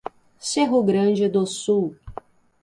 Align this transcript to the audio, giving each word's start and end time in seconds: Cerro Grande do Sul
Cerro 0.39 0.81
Grande 0.81 1.29
do 1.29 1.45
Sul 1.45 1.95